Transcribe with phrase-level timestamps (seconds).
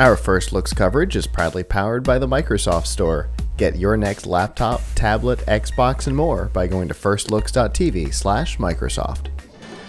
[0.00, 3.28] Our First Looks coverage is proudly powered by the Microsoft Store.
[3.58, 9.26] Get your next laptop, tablet, Xbox, and more by going to firstlooks.tv slash Microsoft.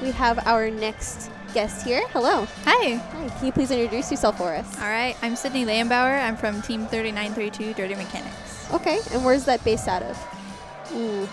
[0.02, 2.06] We have our next guest here.
[2.10, 2.46] Hello.
[2.66, 2.96] Hi.
[2.96, 3.30] Hi.
[3.30, 4.82] Can you please introduce yourself for us?
[4.82, 5.16] All right.
[5.22, 6.22] I'm Sydney Lambauer.
[6.22, 8.70] I'm from Team 3932 Dirty Mechanics.
[8.74, 9.00] Okay.
[9.14, 10.92] And where's that based out of?
[10.94, 11.26] Ooh.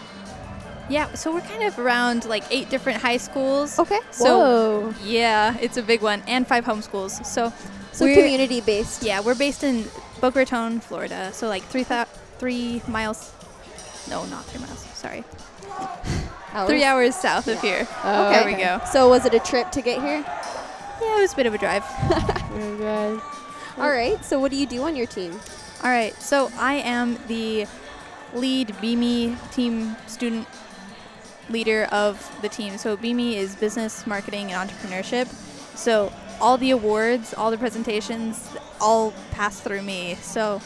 [0.88, 3.78] Yeah, so we're kind of around like eight different high schools.
[3.78, 4.00] Okay.
[4.10, 4.94] So Whoa.
[5.04, 7.24] yeah, it's a big one, and five homeschools.
[7.26, 7.52] So
[7.92, 9.02] So we're- community based.
[9.02, 9.84] Yeah, we're based in
[10.20, 11.30] Boca Raton, Florida.
[11.32, 12.06] So like three thou-
[12.38, 13.30] three miles.
[14.08, 14.84] No, not three miles.
[14.94, 15.24] Sorry,
[16.54, 16.68] Hours?
[16.68, 17.86] three hours south of here.
[18.02, 18.54] Oh, There okay.
[18.56, 18.80] we go.
[18.90, 20.24] So was it a trip to get here?
[21.00, 21.84] Yeah, it was a bit of a drive.
[23.78, 24.22] All right.
[24.24, 25.32] So what do you do on your team?
[25.84, 27.66] All right, so I am the
[28.34, 30.48] lead BME team student
[31.50, 32.78] leader of the team.
[32.78, 35.26] So BME is business, marketing, and entrepreneurship.
[35.76, 38.48] So all the awards, all the presentations,
[38.80, 40.16] all pass through me.
[40.22, 40.60] So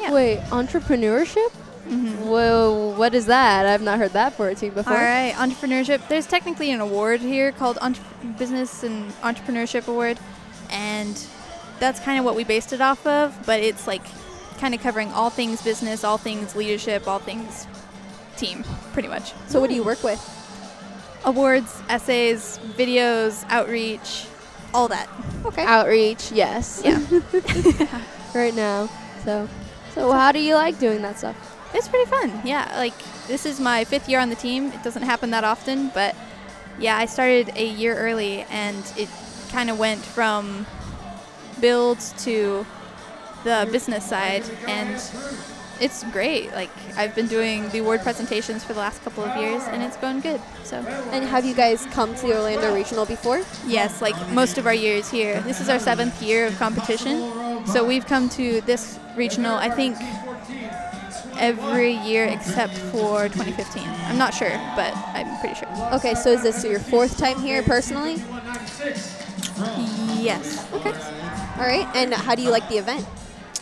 [0.00, 0.12] Yeah.
[0.12, 1.50] Wait, entrepreneurship?
[1.88, 2.16] mhm.
[2.18, 3.66] Whoa, what is that?
[3.66, 4.92] I've not heard that for a team before.
[4.92, 6.06] all right, entrepreneurship.
[6.08, 8.02] There's technically an award here called Entre-
[8.38, 10.18] Business and Entrepreneurship Award,
[10.70, 11.18] and
[11.80, 13.34] that's kind of what we based it off of.
[13.46, 14.02] But it's like
[14.60, 17.66] kind of covering all things business, all things leadership, all things
[18.38, 19.32] team, pretty much.
[19.48, 20.20] So what do you work with?
[21.24, 24.26] awards, essays, videos, outreach,
[24.72, 25.08] all that.
[25.44, 25.64] Okay.
[25.64, 26.82] Outreach, yes.
[26.84, 27.02] Yeah.
[28.34, 28.88] right now.
[29.24, 29.48] So,
[29.94, 31.36] so how do you like doing that stuff?
[31.74, 32.40] It's pretty fun.
[32.44, 32.94] Yeah, like
[33.26, 34.72] this is my fifth year on the team.
[34.72, 36.16] It doesn't happen that often, but
[36.78, 39.08] yeah, I started a year early and it
[39.50, 40.66] kind of went from
[41.60, 42.64] build to
[43.44, 44.98] the business side and
[45.80, 46.52] it's great.
[46.52, 49.96] Like I've been doing the award presentations for the last couple of years and it's
[49.96, 50.40] going good.
[50.64, 50.76] So,
[51.12, 53.42] And have you guys come to the Orlando Regional before?
[53.66, 55.40] yes, like most of our years here.
[55.42, 57.66] This is our seventh year of competition.
[57.66, 59.96] So we've come to this regional, I think,
[61.38, 63.82] every year except for 2015.
[64.06, 65.68] I'm not sure, but I'm pretty sure.
[65.94, 66.14] Okay.
[66.14, 68.16] So is this your fourth time here personally?
[70.18, 70.66] Yes.
[70.72, 70.92] Okay.
[71.58, 71.86] All right.
[71.94, 73.06] And how do you like the event?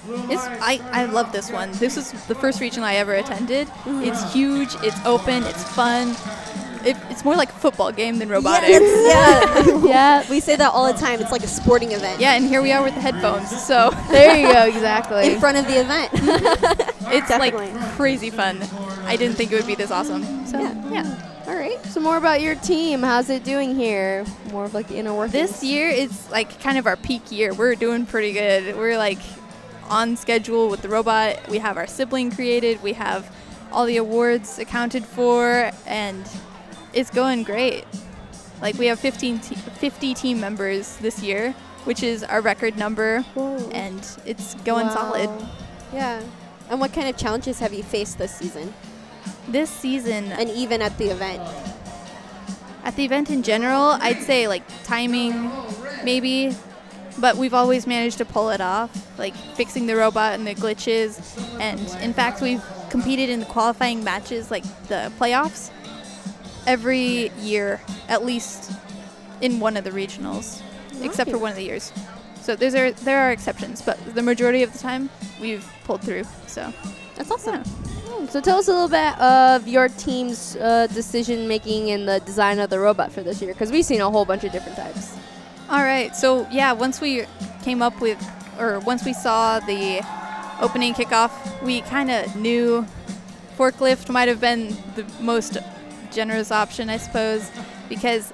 [0.08, 1.72] It's I, I love this one.
[1.72, 3.68] This is the first region I ever attended.
[3.86, 4.32] It's mm-hmm.
[4.32, 6.16] huge, it's open, it's fun.
[6.84, 8.68] It, it's more like a football game than robotics.
[8.80, 9.84] yeah.
[9.84, 11.20] yeah, we say that all the time.
[11.20, 12.20] It's like a sporting event.
[12.20, 13.50] Yeah, and here we are with the headphones.
[13.66, 15.26] So there you go, exactly.
[15.32, 16.10] In front of the event.
[17.12, 17.72] it's Definitely.
[17.72, 18.62] like crazy fun.
[19.04, 20.46] I didn't think it would be this awesome.
[20.46, 20.90] So Yeah.
[20.92, 21.42] yeah.
[21.48, 21.84] all right.
[21.86, 23.02] so more about your team.
[23.02, 24.24] How's it doing here?
[24.52, 25.32] More of like the inner workings.
[25.32, 27.52] This year is like kind of our peak year.
[27.52, 28.76] We're doing pretty good.
[28.76, 29.18] We're like
[29.88, 31.48] on schedule with the robot.
[31.48, 32.82] We have our sibling created.
[32.82, 33.30] We have
[33.72, 36.28] all the awards accounted for, and
[36.92, 37.84] it's going great.
[38.62, 41.52] Like we have 15 te- 50 team members this year,
[41.84, 43.68] which is our record number, Whoa.
[43.70, 45.30] and it's going solid.
[45.92, 46.22] Yeah.
[46.70, 48.74] And what kind of challenges have you faced this season?
[49.48, 51.42] This season, And even at the event?
[52.82, 55.50] At the event in general, I'd say like timing,
[56.04, 56.56] maybe,
[57.18, 61.18] but we've always managed to pull it off, like fixing the robot and the glitches.
[61.60, 65.70] And in fact, we've competed in the qualifying matches, like the playoffs,
[66.66, 68.72] every year, at least
[69.40, 70.62] in one of the regionals,
[71.02, 71.92] except for one of the years.
[72.42, 75.10] So there's are, there are exceptions, but the majority of the time
[75.40, 76.24] we've pulled through.
[76.46, 76.72] So
[77.16, 77.54] That's awesome.
[77.54, 77.62] yeah.
[77.64, 82.20] Hmm, So tell us a little bit of your team's uh, decision making in the
[82.20, 84.76] design of the robot for this year, because we've seen a whole bunch of different
[84.76, 85.16] types.
[85.68, 86.14] All right.
[86.14, 87.24] So yeah, once we
[87.62, 88.22] came up with,
[88.58, 90.00] or once we saw the
[90.60, 91.32] opening kickoff,
[91.62, 92.86] we kind of knew
[93.58, 95.58] forklift might have been the most
[96.12, 97.50] generous option, I suppose,
[97.88, 98.32] because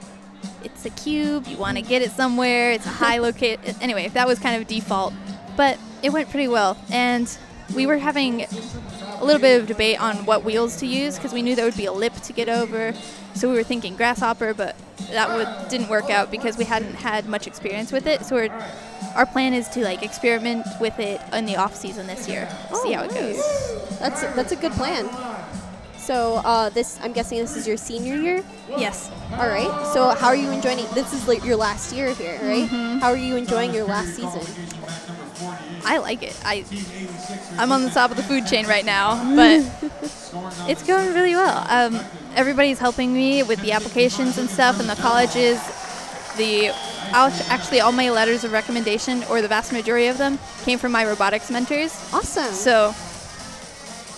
[0.63, 1.47] it's a cube.
[1.47, 2.73] You want to get it somewhere.
[2.73, 3.61] It's a high locate.
[3.81, 5.15] Anyway, that was kind of default,
[5.57, 6.77] but it went pretty well.
[6.91, 7.35] And
[7.75, 11.41] we were having a little bit of debate on what wheels to use because we
[11.41, 12.93] knew there would be a lip to get over.
[13.35, 14.77] So we were thinking grasshopper, but
[15.11, 18.25] that would, didn't work out because we hadn't had much experience with it.
[18.25, 18.51] So we're,
[19.15, 22.49] our plan is to like experiment with it in the off season this year.
[22.83, 23.99] see how it goes.
[23.99, 25.09] That's that's a good plan.
[26.03, 28.45] So uh, this, I'm guessing this is your senior year.
[28.69, 29.09] Yes.
[29.35, 29.93] All right.
[29.93, 30.81] So how are you enjoying?
[30.81, 30.91] it?
[30.91, 32.67] This is like your last year here, right?
[33.01, 34.43] How are you enjoying your last season?
[35.85, 36.37] I like it.
[36.45, 36.65] I
[37.57, 39.61] I'm on the top of the food chain right now, but
[40.69, 41.65] it's going really well.
[41.69, 42.01] Um,
[42.37, 45.61] everybody's helping me with the applications and stuff, and the colleges.
[46.37, 46.69] The
[47.15, 51.05] actually all my letters of recommendation, or the vast majority of them, came from my
[51.05, 51.93] robotics mentors.
[52.13, 52.53] Awesome.
[52.55, 52.95] So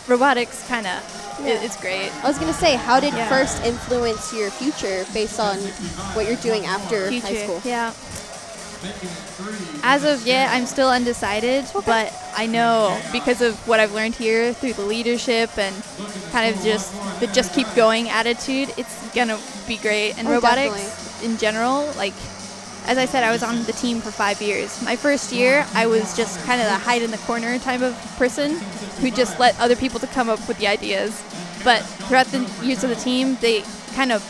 [0.06, 1.02] robotics kind of
[1.44, 1.54] Yeah.
[1.64, 2.12] it's great.
[2.22, 3.28] I was gonna say, how did Yeah.
[3.28, 5.58] first influence your future based on
[6.14, 7.60] what you're doing after high school?
[7.64, 7.90] Yeah.
[9.82, 14.52] As of yet, I'm still undecided, but I know because of what I've learned here
[14.54, 15.74] through the leadership and
[16.32, 19.38] kind of just the just keep going attitude, it's gonna
[19.68, 20.18] be great.
[20.18, 22.14] And Oh, robotics in general, like
[22.86, 24.82] as I said, I was on the team for five years.
[24.82, 27.94] My first year, I was just kind of the hide in the corner type of
[28.16, 28.58] person
[29.00, 31.22] who just let other people to come up with the ideas.
[31.64, 34.22] But throughout the years of the team, they kind of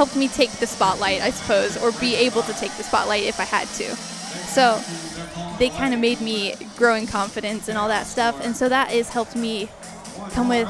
[0.00, 3.38] helped me take the spotlight, I suppose, or be able to take the spotlight if
[3.38, 3.94] I had to.
[4.48, 4.80] So
[5.58, 8.88] they kind of made me grow in confidence and all that stuff, and so that
[8.92, 9.68] has helped me
[10.30, 10.66] come with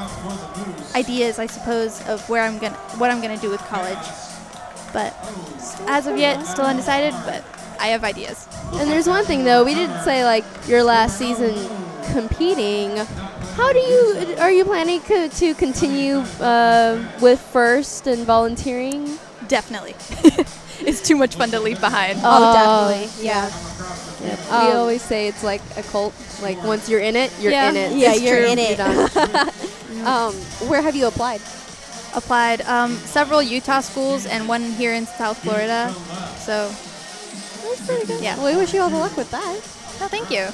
[0.95, 4.05] ideas, I suppose, of where I'm gonna, what I'm gonna do with college.
[4.91, 5.15] But
[5.87, 7.13] as of yet, still undecided.
[7.23, 7.41] But
[7.79, 8.49] I have ideas.
[8.73, 11.55] And there's one thing though, we didn't say like your last season
[12.11, 12.99] competing.
[13.61, 19.19] How do you are you planning co- to continue uh, with first and volunteering?
[19.47, 19.93] Definitely,
[20.87, 22.17] it's too much fun to leave behind.
[22.23, 22.53] Oh, Oh,
[22.89, 23.23] definitely.
[23.23, 23.45] Yeah.
[24.65, 26.13] we Um, always say it's like a cult.
[26.41, 27.69] Like once you're in it, you're Yeah.
[27.69, 27.91] in it.
[27.97, 28.51] Yeah, It's you're true.
[28.51, 28.77] in it.
[28.77, 29.49] done.
[30.01, 30.33] Um,
[30.67, 31.41] where have you applied?
[32.15, 35.93] Applied um, several Utah schools and one here in South Florida.
[36.39, 36.73] So,
[37.69, 38.23] That's pretty good.
[38.23, 38.43] Yeah.
[38.43, 39.59] We wish you all the luck with that.
[40.01, 40.47] No, thank you.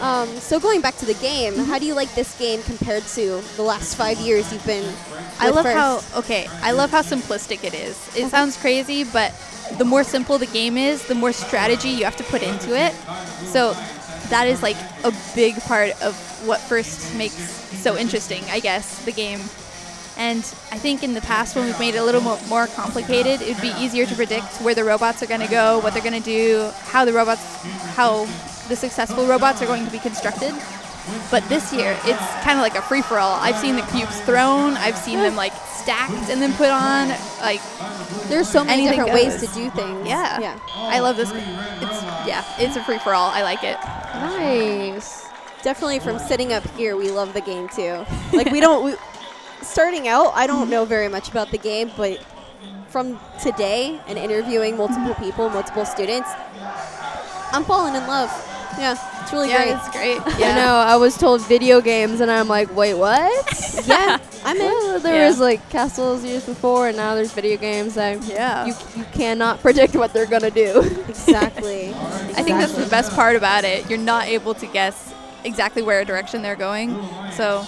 [0.00, 3.42] Um, so going back to the game, how do you like this game compared to
[3.56, 4.94] the last five years you've been?
[5.40, 5.76] I love first?
[5.76, 6.46] how okay.
[6.62, 7.96] I love how simplistic it is.
[8.16, 9.34] It sounds crazy, but
[9.76, 12.94] the more simple the game is, the more strategy you have to put into it.
[13.46, 13.72] So
[14.28, 16.14] that is like a big part of
[16.46, 19.40] what first makes so interesting, I guess, the game.
[20.16, 20.38] And
[20.70, 23.52] I think in the past, when we've made it a little mo- more complicated, it
[23.52, 26.22] would be easier to predict where the robots are going to go, what they're going
[26.22, 27.44] to do, how the robots,
[27.96, 28.26] how
[28.68, 30.54] the successful robots are going to be constructed.
[31.30, 33.36] But this year, it's kind of like a free for all.
[33.40, 37.08] I've seen the cubes thrown, I've seen them like stacked and then put on.
[37.40, 37.60] Like,
[38.28, 40.08] There's so many different ways to do things.
[40.08, 40.58] yeah, Yeah.
[40.74, 41.30] I love this.
[41.30, 43.30] It's yeah, it's a free for all.
[43.30, 43.76] I like it.
[44.14, 45.26] Nice.
[45.62, 48.04] Definitely from sitting up here, we love the game too.
[48.32, 48.84] Like we don't.
[48.84, 48.94] We,
[49.62, 52.18] starting out, I don't know very much about the game, but
[52.88, 56.30] from today and interviewing multiple people, multiple students,
[57.52, 58.30] I'm falling in love.
[58.78, 59.76] Yeah, it's really yeah, great.
[59.76, 60.34] it's great.
[60.36, 60.74] I Yeah, know.
[60.76, 63.84] I was told video games, and I'm like, wait, what?
[63.86, 65.02] yeah, I'm in.
[65.02, 65.26] There Yeah.
[65.28, 67.94] was like castles years before, and now there's video games.
[67.94, 68.66] That Yeah.
[68.66, 70.82] you you cannot predict what they're gonna do.
[71.08, 71.92] Exactly.
[72.36, 73.88] I think that's the best part about it.
[73.90, 75.12] You're not able to guess
[75.44, 76.94] exactly where direction they're going.
[77.32, 77.66] So,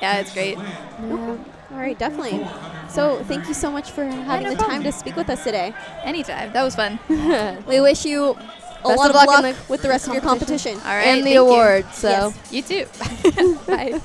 [0.00, 0.56] yeah, it's great.
[0.56, 1.36] Yeah.
[1.72, 2.40] All right, definitely.
[2.88, 4.76] So thank you so much for having no the problem.
[4.76, 5.74] time to speak with us today.
[6.04, 6.52] Anytime.
[6.52, 6.98] That was fun.
[7.66, 8.38] We wish you
[8.92, 10.76] a lot of luck luck, in the with the rest of your competition.
[10.78, 11.06] All right.
[11.06, 11.42] and the thank you.
[11.42, 11.86] award.
[11.92, 12.08] So.
[12.08, 12.52] Yes.
[12.52, 13.56] You too.
[13.66, 14.00] Bye.